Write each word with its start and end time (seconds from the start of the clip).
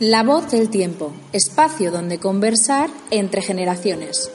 La 0.00 0.22
voz 0.24 0.50
del 0.50 0.68
tiempo, 0.68 1.12
espacio 1.32 1.92
donde 1.92 2.18
conversar 2.18 2.90
entre 3.10 3.40
generaciones. 3.40 4.30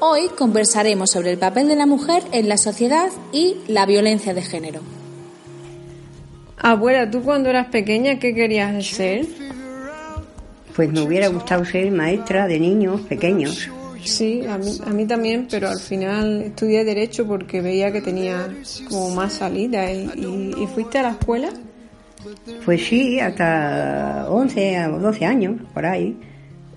Hoy 0.00 0.28
conversaremos 0.28 1.10
sobre 1.10 1.32
el 1.32 1.38
papel 1.38 1.68
de 1.68 1.76
la 1.76 1.84
mujer 1.84 2.22
en 2.32 2.48
la 2.48 2.56
sociedad 2.56 3.10
y 3.32 3.56
la 3.66 3.84
violencia 3.84 4.32
de 4.32 4.42
género. 4.42 4.80
Abuela, 6.56 7.10
¿tú 7.10 7.22
cuando 7.22 7.50
eras 7.50 7.66
pequeña 7.66 8.18
qué 8.18 8.34
querías 8.34 8.86
ser? 8.86 9.26
Pues 10.74 10.90
me 10.90 11.02
hubiera 11.02 11.28
gustado 11.28 11.64
ser 11.64 11.90
maestra 11.90 12.46
de 12.46 12.58
niños 12.60 13.02
pequeños. 13.02 13.68
Sí, 14.02 14.46
a 14.46 14.56
mí, 14.56 14.78
a 14.86 14.90
mí 14.90 15.06
también, 15.06 15.48
pero 15.50 15.68
al 15.68 15.80
final 15.80 16.40
estudié 16.42 16.84
Derecho 16.84 17.26
porque 17.26 17.60
veía 17.60 17.92
que 17.92 18.00
tenía 18.00 18.48
como 18.88 19.10
más 19.10 19.34
salida. 19.34 19.92
¿Y, 19.92 20.54
y 20.56 20.66
fuiste 20.68 20.98
a 20.98 21.02
la 21.02 21.10
escuela? 21.10 21.50
Pues 22.64 22.86
sí, 22.86 23.20
hasta 23.20 24.26
11 24.28 24.86
o 24.88 24.98
12 24.98 25.24
años, 25.24 25.60
por 25.72 25.86
ahí. 25.86 26.16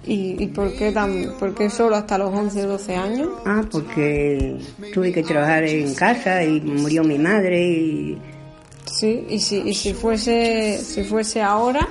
¿Y, 0.05 0.47
por, 0.47 0.73
qué 0.75 0.91
tan, 0.91 1.33
por 1.39 1.55
qué 1.55 1.69
solo 1.69 1.95
hasta 1.95 2.17
los 2.17 2.33
11 2.33 2.65
o 2.65 2.67
12 2.71 2.95
años? 2.95 3.29
Ah, 3.45 3.63
porque 3.71 4.57
tuve 4.93 5.13
que 5.13 5.23
trabajar 5.23 5.63
en 5.63 5.95
casa 5.95 6.43
y 6.43 6.59
murió 6.59 7.03
mi 7.03 7.17
madre 7.17 7.65
y... 7.65 8.17
Sí, 8.85 9.25
y 9.29 9.39
si, 9.39 9.59
y 9.59 9.73
si, 9.73 9.93
fuese, 9.93 10.77
si 10.77 11.03
fuese 11.03 11.41
ahora, 11.41 11.87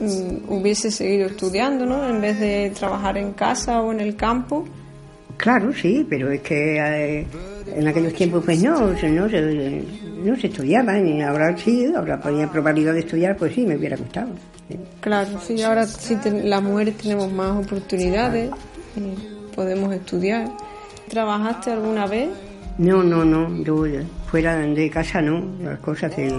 mm, 0.00 0.50
hubiese 0.50 0.90
seguido 0.90 1.26
estudiando, 1.26 1.84
¿no? 1.84 2.08
En 2.08 2.20
vez 2.20 2.40
de 2.40 2.72
trabajar 2.74 3.18
en 3.18 3.32
casa 3.32 3.82
o 3.82 3.92
en 3.92 4.00
el 4.00 4.16
campo. 4.16 4.64
Claro, 5.36 5.72
sí, 5.72 6.06
pero 6.08 6.30
es 6.30 6.40
que 6.40 6.78
eh, 6.78 7.26
en 7.74 7.88
aquellos 7.88 8.14
tiempos 8.14 8.44
pues 8.44 8.62
no, 8.62 8.92
no, 8.92 9.26
no 9.26 10.36
se 10.36 10.46
estudiaba, 10.46 10.98
y 10.98 11.20
ahora 11.20 11.56
sí, 11.56 11.92
ahora 11.94 12.20
ponía 12.20 12.50
probabilidad 12.50 12.94
de 12.94 13.00
estudiar, 13.00 13.36
pues 13.36 13.54
sí, 13.54 13.66
me 13.66 13.76
hubiera 13.76 13.96
gustado. 13.96 14.30
Claro, 15.00 15.38
sí, 15.40 15.62
ahora 15.62 15.86
sí 15.86 16.16
las 16.42 16.62
mujeres 16.62 16.96
tenemos 16.96 17.30
más 17.32 17.64
oportunidades 17.64 18.50
y 18.96 19.54
podemos 19.54 19.92
estudiar. 19.92 20.48
¿Trabajaste 21.08 21.72
alguna 21.72 22.06
vez? 22.06 22.30
No, 22.78 23.02
no, 23.02 23.24
no, 23.24 23.62
yo 23.62 23.84
fuera 24.26 24.56
de 24.56 24.90
casa 24.90 25.20
no, 25.20 25.44
las 25.62 25.78
cosas 25.80 26.16
de... 26.16 26.32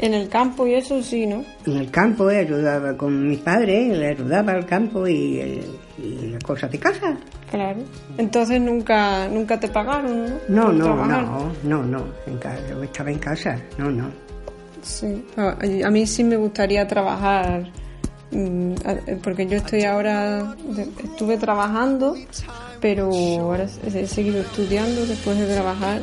En 0.00 0.14
el 0.14 0.28
campo 0.28 0.64
y 0.64 0.74
eso 0.74 1.02
sí, 1.02 1.26
¿no? 1.26 1.44
En 1.66 1.76
el 1.76 1.90
campo, 1.90 2.30
eh, 2.30 2.38
ayudaba 2.38 2.96
con 2.96 3.28
mis 3.28 3.40
padres, 3.40 3.98
le 3.98 4.10
ayudaba 4.10 4.52
al 4.52 4.64
campo 4.64 5.08
y, 5.08 5.40
eh, 5.40 5.64
y 5.98 6.28
las 6.28 6.44
cosas 6.44 6.70
de 6.70 6.78
casa. 6.78 7.16
Claro. 7.50 7.80
Entonces 8.16 8.60
nunca 8.60 9.26
nunca 9.28 9.58
te 9.58 9.66
pagaron, 9.68 10.24
¿no? 10.48 10.70
No, 10.70 10.72
no, 10.72 11.06
no, 11.06 11.52
no, 11.64 11.82
no, 11.82 12.04
yo 12.70 12.82
estaba 12.82 13.10
en 13.10 13.18
casa, 13.18 13.58
no, 13.76 13.90
no. 13.90 14.08
Sí, 14.82 15.24
a 15.36 15.90
mí 15.90 16.06
sí 16.06 16.22
me 16.22 16.36
gustaría 16.36 16.86
trabajar 16.86 17.68
mm, 18.30 18.74
porque 19.22 19.46
yo 19.46 19.56
estoy 19.56 19.82
ahora 19.82 20.54
estuve 21.02 21.36
trabajando, 21.38 22.14
pero 22.80 23.10
ahora 23.40 23.66
he 23.84 24.06
seguido 24.06 24.40
estudiando 24.40 25.04
después 25.06 25.36
de 25.38 25.52
trabajar 25.52 26.00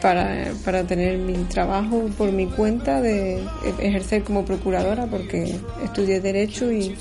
para, 0.00 0.52
para 0.64 0.84
tener 0.84 1.18
mi 1.18 1.34
trabajo 1.44 2.08
por 2.18 2.32
mi 2.32 2.46
cuenta 2.46 3.00
de 3.00 3.42
ejercer 3.78 4.24
como 4.24 4.44
procuradora 4.44 5.06
porque 5.06 5.56
estudié 5.84 6.20
derecho 6.20 6.70
y, 6.72 6.96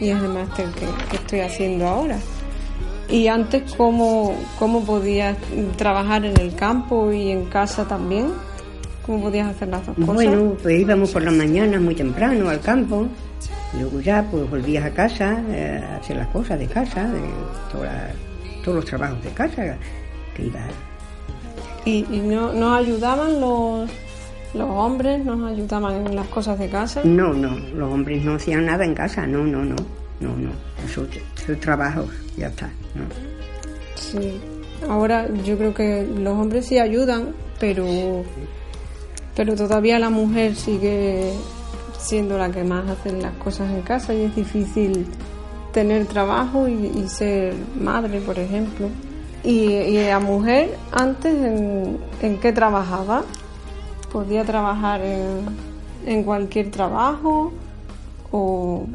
y 0.00 0.08
es 0.08 0.22
el 0.22 0.28
máster 0.28 0.66
que 1.10 1.16
estoy 1.16 1.40
haciendo 1.40 1.88
ahora. 1.88 2.18
¿Y 3.08 3.28
antes 3.28 3.74
cómo, 3.76 4.34
cómo 4.58 4.84
podías 4.84 5.36
trabajar 5.76 6.24
en 6.24 6.38
el 6.40 6.54
campo 6.54 7.12
y 7.12 7.30
en 7.30 7.44
casa 7.46 7.86
también? 7.86 8.28
¿Cómo 9.04 9.24
podías 9.24 9.48
hacer 9.48 9.68
las 9.68 9.84
dos 9.86 9.96
cosas? 9.96 10.14
Bueno, 10.14 10.56
pues 10.62 10.80
íbamos 10.80 11.10
por 11.10 11.22
la 11.22 11.30
mañana 11.30 11.78
muy 11.78 11.94
temprano 11.94 12.48
al 12.48 12.60
campo, 12.60 13.08
luego 13.78 14.00
ya 14.00 14.26
pues 14.30 14.48
volvías 14.48 14.84
a 14.84 14.90
casa 14.90 15.42
eh, 15.50 15.82
a 15.84 15.96
hacer 15.96 16.16
las 16.16 16.28
cosas 16.28 16.58
de 16.58 16.66
casa, 16.66 17.08
de 17.08 17.20
todos 18.64 18.76
los 18.76 18.84
trabajos 18.84 19.22
de 19.22 19.30
casa 19.30 19.76
que 20.34 20.44
ibas. 20.44 20.91
¿Y, 21.84 22.06
y 22.10 22.20
no, 22.20 22.52
nos 22.52 22.78
ayudaban 22.78 23.40
los, 23.40 23.90
los 24.54 24.70
hombres, 24.70 25.24
nos 25.24 25.50
ayudaban 25.50 26.06
en 26.06 26.16
las 26.16 26.28
cosas 26.28 26.58
de 26.58 26.68
casa? 26.68 27.00
No, 27.04 27.32
no, 27.32 27.58
los 27.74 27.92
hombres 27.92 28.24
no 28.24 28.34
hacían 28.34 28.66
nada 28.66 28.84
en 28.84 28.94
casa, 28.94 29.26
no, 29.26 29.44
no, 29.44 29.64
no, 29.64 29.76
no, 30.20 30.36
no, 30.36 30.50
eso, 30.84 31.06
eso 31.36 31.58
trabajo, 31.60 32.06
ya 32.36 32.48
está. 32.48 32.70
Sí, 33.96 34.40
ahora 34.88 35.28
yo 35.44 35.56
creo 35.58 35.74
que 35.74 36.06
los 36.16 36.34
hombres 36.38 36.66
sí 36.66 36.78
ayudan, 36.78 37.34
pero, 37.58 37.86
pero 39.34 39.56
todavía 39.56 39.98
la 39.98 40.10
mujer 40.10 40.54
sigue 40.54 41.32
siendo 41.98 42.36
la 42.36 42.50
que 42.50 42.64
más 42.64 42.88
hace 42.88 43.12
las 43.12 43.34
cosas 43.34 43.70
en 43.70 43.82
casa 43.82 44.12
y 44.12 44.22
es 44.22 44.34
difícil 44.34 45.06
tener 45.72 46.06
trabajo 46.06 46.68
y, 46.68 47.08
ser 47.08 47.54
madre, 47.80 48.20
por 48.20 48.38
ejemplo. 48.38 48.88
¿Y, 49.44 49.50
y 49.50 50.06
la 50.06 50.20
mujer 50.20 50.76
antes 50.92 51.34
en, 51.34 51.98
en, 52.20 52.38
qué 52.38 52.52
trabajaba? 52.52 53.24
¿Podía 54.12 54.44
trabajar 54.44 55.00
en, 55.00 55.46
en 56.06 56.22
cualquier 56.22 56.70
trabajo 56.70 57.52
o 58.30 58.86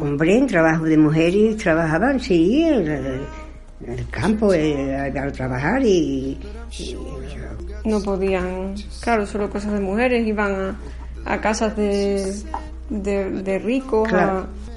Hombre, 0.00 0.38
en 0.38 0.46
trabajo 0.46 0.84
de 0.84 0.96
mujeres 0.96 1.56
trabajaban, 1.56 2.20
sí, 2.20 2.62
en 2.62 2.86
el, 2.88 4.08
campo, 4.10 4.54
eh, 4.54 4.94
al 4.96 5.32
trabajar 5.32 5.82
y, 5.84 6.38
No 7.84 8.00
podían, 8.02 8.74
claro, 9.00 9.26
solo 9.26 9.50
cosas 9.50 9.72
de 9.72 9.80
mujeres, 9.80 10.24
iban 10.26 10.76
a, 11.24 11.40
casas 11.40 11.76
de, 11.76 12.32
de, 12.90 13.58
ricos. 13.58 14.08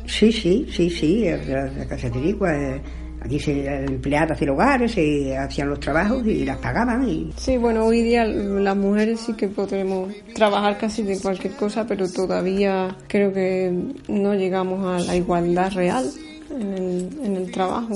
Sí, 0.08 0.32
sí, 0.32 0.68
sí, 0.72 0.90
sí, 0.90 1.28
a, 1.28 1.36
a 1.36 1.86
casas 1.86 2.12
de 2.14 2.20
ricos. 2.20 2.50
Eh, 2.50 2.82
Aquí 3.24 3.40
se 3.40 3.76
empleadas 3.86 4.40
del 4.40 4.50
hogar 4.50 4.90
se 4.90 5.38
hacían 5.38 5.70
los 5.70 5.80
trabajos 5.80 6.26
y 6.26 6.44
las 6.44 6.58
pagaban. 6.58 7.08
Y... 7.08 7.32
Sí, 7.36 7.56
bueno, 7.56 7.86
hoy 7.86 8.02
día 8.02 8.26
las 8.26 8.76
mujeres 8.76 9.20
sí 9.20 9.34
que 9.34 9.48
podemos 9.48 10.12
trabajar 10.34 10.80
casi 10.80 11.04
de 11.04 11.20
cualquier 11.20 11.54
cosa, 11.54 11.86
pero 11.86 12.10
todavía 12.10 12.98
creo 13.08 13.32
que 13.32 13.72
no 14.08 14.34
llegamos 14.34 14.84
a 14.86 15.06
la 15.06 15.16
igualdad 15.16 15.72
real 15.74 16.10
en 16.50 16.74
el, 16.74 17.10
en 17.24 17.36
el 17.36 17.52
trabajo, 17.52 17.94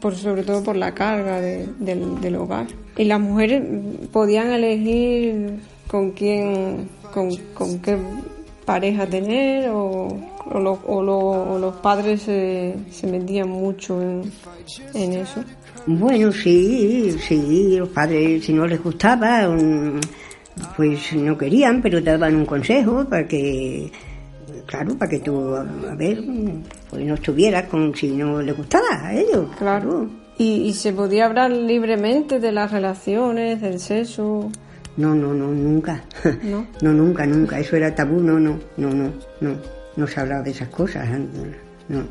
por, 0.00 0.14
sobre 0.14 0.44
todo 0.44 0.62
por 0.62 0.76
la 0.76 0.94
carga 0.94 1.40
del, 1.40 1.74
del 2.20 2.36
hogar. 2.36 2.68
Y 2.96 3.04
las 3.04 3.20
mujeres 3.20 3.64
podían 4.12 4.52
elegir 4.52 5.58
con 5.88 6.12
quién, 6.12 6.88
con, 7.12 7.34
con 7.52 7.80
qué 7.80 7.98
pareja 8.66 9.06
tener 9.06 9.70
o, 9.70 10.08
o, 10.52 11.58
los 11.58 11.76
padres 11.76 12.22
se, 12.22 12.74
se 12.90 13.06
metían 13.06 13.48
mucho 13.48 14.02
en, 14.02 14.30
en, 14.92 15.12
eso? 15.12 15.42
Bueno, 15.86 16.32
sí, 16.32 17.16
sí, 17.18 17.76
los 17.78 17.88
padres 17.88 18.44
si 18.44 18.52
no 18.52 18.66
les 18.66 18.82
gustaba, 18.82 19.48
pues 20.76 21.12
no 21.14 21.38
querían, 21.38 21.80
pero 21.80 22.02
te 22.02 22.10
daban 22.10 22.34
un 22.34 22.44
consejo 22.44 23.04
para 23.08 23.26
que, 23.26 23.90
claro, 24.66 24.96
para 24.98 25.10
que 25.10 25.20
tú, 25.20 25.54
a 25.54 25.94
ver, 25.94 26.22
pues 26.90 27.04
no 27.04 27.14
estuvieras 27.14 27.68
con 27.68 27.94
si 27.94 28.08
no 28.08 28.42
les 28.42 28.56
gustaba 28.56 28.88
a 29.00 29.14
ellos. 29.14 29.46
Claro. 29.58 30.08
¿Y, 30.38 30.64
y 30.64 30.72
se 30.74 30.92
podía 30.92 31.26
hablar 31.26 31.50
libremente 31.50 32.40
de 32.40 32.52
las 32.52 32.72
relaciones, 32.72 33.60
del 33.62 33.78
sexo? 33.78 34.50
No, 34.96 35.14
no, 35.14 35.34
no, 35.34 35.48
nunca. 35.48 36.02
¿No? 36.42 36.66
no, 36.80 36.92
nunca, 36.92 37.26
nunca. 37.26 37.58
Eso 37.58 37.76
era 37.76 37.94
tabú, 37.94 38.20
no, 38.20 38.38
no, 38.38 38.58
no, 38.76 38.90
no, 38.90 39.12
no. 39.40 39.56
No 39.96 40.06
se 40.06 40.20
hablaba 40.20 40.42
de 40.42 40.50
esas 40.50 40.68
cosas, 40.68 41.08
no. 41.88 42.04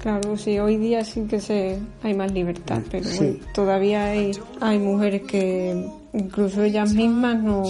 Claro, 0.00 0.36
sí, 0.36 0.58
hoy 0.58 0.76
día 0.78 1.04
sí 1.04 1.22
que 1.28 1.40
se 1.40 1.78
hay 2.02 2.14
más 2.14 2.32
libertad, 2.32 2.80
pero 2.90 3.08
todavía 3.54 4.06
hay, 4.06 4.32
hay 4.60 4.78
mujeres 4.78 5.22
que 5.22 5.86
incluso 6.12 6.62
ellas 6.64 6.92
mismas 6.92 7.40
no, 7.40 7.64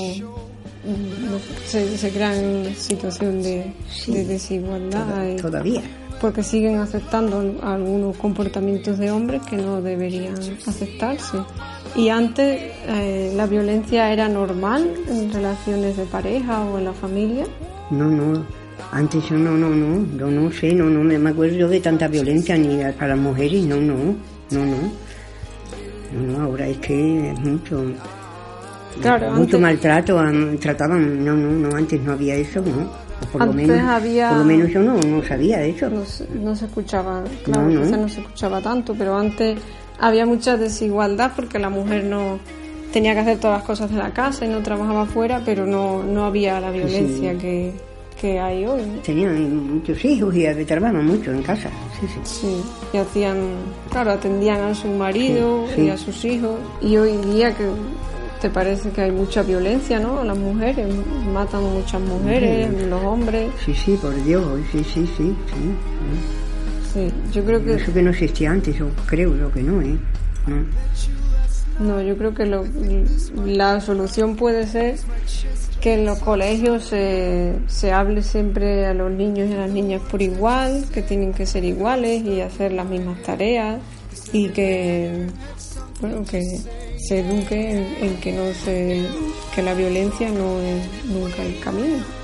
se, 1.66 1.96
se, 1.98 2.10
crean 2.10 2.36
en 2.36 2.74
situación 2.74 3.42
de, 3.42 3.72
de 4.06 4.24
desigualdad. 4.24 5.36
Todavía. 5.40 5.82
Porque 6.20 6.42
siguen 6.42 6.78
aceptando 6.78 7.58
algunos 7.62 8.16
comportamientos 8.16 8.96
de 8.98 9.10
hombres 9.10 9.42
que 9.42 9.56
no 9.56 9.82
deberían 9.82 10.34
aceptarse. 10.66 11.38
¿Y 11.94 12.08
antes 12.08 12.72
eh, 12.86 13.32
la 13.36 13.46
violencia 13.46 14.12
era 14.12 14.28
normal 14.28 14.88
en 15.08 15.32
relaciones 15.32 15.96
de 15.96 16.04
pareja 16.04 16.64
o 16.64 16.78
en 16.78 16.84
la 16.86 16.92
familia? 16.92 17.44
No, 17.90 18.06
no. 18.08 18.44
Antes 18.92 19.28
yo 19.28 19.36
no, 19.36 19.52
no, 19.52 19.68
no, 19.68 20.06
yo 20.18 20.30
no 20.30 20.50
sé, 20.50 20.74
no, 20.74 20.86
no 20.86 21.02
me 21.02 21.30
acuerdo 21.30 21.68
de 21.68 21.80
tanta 21.80 22.08
violencia 22.08 22.56
ni 22.56 22.78
para 22.92 23.08
las 23.08 23.18
mujeres, 23.18 23.64
no, 23.64 23.76
no, 23.76 23.94
no, 24.50 24.66
no. 24.66 24.76
No, 26.12 26.38
no, 26.38 26.44
ahora 26.44 26.66
es 26.68 26.78
que 26.78 27.30
es 27.30 27.40
mucho. 27.40 27.84
Claro, 29.00 29.32
mucho 29.32 29.58
maltrato, 29.58 30.18
trataban, 30.60 31.24
no, 31.24 31.34
no, 31.34 31.50
no, 31.50 31.76
antes 31.76 32.00
no 32.02 32.12
había 32.12 32.34
eso, 32.34 32.60
¿no? 32.60 32.90
por 33.30 33.42
antes 33.42 33.68
lo 33.68 33.74
menos, 33.74 33.88
había... 33.88 34.28
Por 34.30 34.38
lo 34.38 34.44
menos 34.44 34.70
yo 34.70 34.80
no, 34.82 34.94
no 34.94 35.22
sabía 35.22 35.58
de 35.58 35.70
eso. 35.70 35.88
No, 35.88 36.02
no 36.42 36.56
se 36.56 36.66
escuchaba, 36.66 37.24
claro, 37.44 37.68
no, 37.68 37.84
no. 37.84 37.96
no 37.96 38.08
se 38.08 38.20
escuchaba 38.20 38.60
tanto, 38.60 38.94
pero 38.94 39.16
antes 39.16 39.58
había 40.02 40.26
mucha 40.26 40.56
desigualdad 40.56 41.32
porque 41.34 41.58
la 41.60 41.70
mujer 41.70 42.04
no 42.04 42.40
tenía 42.92 43.14
que 43.14 43.20
hacer 43.20 43.38
todas 43.38 43.58
las 43.58 43.66
cosas 43.66 43.90
de 43.90 43.96
la 43.96 44.10
casa 44.10 44.44
y 44.44 44.48
no 44.48 44.60
trabajaba 44.60 45.06
fuera, 45.06 45.40
pero 45.44 45.64
no, 45.64 46.02
no 46.02 46.24
había 46.24 46.60
la 46.60 46.72
violencia 46.72 47.38
que, 47.38 47.72
que 48.20 48.38
hay 48.40 48.66
hoy. 48.66 48.82
Tenían 49.04 49.74
muchos 49.74 50.04
hijos 50.04 50.34
y 50.34 50.64
trabajaban 50.64 51.06
mucho 51.06 51.30
en 51.30 51.42
casa. 51.42 51.70
Sí, 52.00 52.06
sí. 52.08 52.20
Sí, 52.24 52.62
y 52.92 52.96
hacían, 52.96 53.36
claro, 53.90 54.10
atendían 54.10 54.60
a 54.62 54.74
su 54.74 54.88
marido 54.88 55.64
y 55.78 55.88
a 55.88 55.96
sus 55.96 56.24
hijos. 56.24 56.58
Y 56.80 56.96
hoy 56.96 57.16
día 57.32 57.56
que 57.56 57.64
te 58.40 58.50
parece 58.50 58.90
que 58.90 59.02
hay 59.02 59.12
mucha 59.12 59.44
violencia, 59.44 60.00
¿no? 60.00 60.24
Las 60.24 60.36
mujeres, 60.36 60.88
matan 61.32 61.62
muchas 61.62 62.00
mujeres, 62.00 62.72
los 62.88 63.02
hombres. 63.04 63.52
Sí, 63.64 63.72
sí, 63.72 63.96
por 64.02 64.20
Dios, 64.24 64.44
sí, 64.72 64.82
sí, 64.82 65.06
sí. 65.16 65.34
sí. 65.46 66.41
Sí, 66.92 67.10
yo 67.32 67.44
creo 67.44 67.64
que... 67.64 67.74
Eso 67.74 67.92
que 67.92 68.02
no 68.02 68.10
existía 68.10 68.50
antes, 68.50 68.76
yo 68.76 68.88
creo 69.06 69.36
yo 69.36 69.50
que 69.50 69.62
no, 69.62 69.80
¿eh? 69.80 69.96
No, 70.46 71.86
no 71.86 72.02
yo 72.02 72.16
creo 72.18 72.34
que 72.34 72.46
lo, 72.46 72.64
la 73.46 73.80
solución 73.80 74.36
puede 74.36 74.66
ser 74.66 74.96
que 75.80 75.94
en 75.94 76.04
los 76.04 76.18
colegios 76.20 76.84
se, 76.84 77.54
se 77.66 77.92
hable 77.92 78.22
siempre 78.22 78.86
a 78.86 78.94
los 78.94 79.10
niños 79.10 79.50
y 79.50 79.54
a 79.54 79.58
las 79.58 79.70
niñas 79.70 80.00
por 80.10 80.22
igual, 80.22 80.84
que 80.92 81.02
tienen 81.02 81.32
que 81.32 81.46
ser 81.46 81.64
iguales 81.64 82.22
y 82.24 82.40
hacer 82.40 82.72
las 82.72 82.86
mismas 82.86 83.20
tareas 83.22 83.80
y 84.32 84.50
que 84.50 85.26
bueno 86.00 86.24
que 86.24 86.40
se 86.98 87.20
eduque 87.20 87.70
en, 87.72 88.04
en 88.04 88.16
que 88.20 88.32
no 88.32 88.52
se 88.52 89.04
que 89.54 89.62
la 89.62 89.74
violencia 89.74 90.30
no 90.30 90.60
es 90.60 91.04
nunca 91.06 91.42
el 91.42 91.58
camino. 91.58 92.21